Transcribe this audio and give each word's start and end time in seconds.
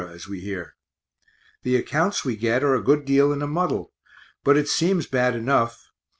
as 0.09 0.27
we 0.27 0.39
hear. 0.39 0.73
The 1.61 1.75
accounts 1.75 2.25
we 2.25 2.35
get 2.35 2.63
are 2.63 2.73
a 2.73 2.81
good 2.81 3.05
deal 3.05 3.31
in 3.31 3.43
a 3.43 3.47
muddle, 3.47 3.93
but 4.43 4.57
it 4.57 4.67
seems 4.67 5.05
bad 5.05 5.35
enough. 5.35 5.91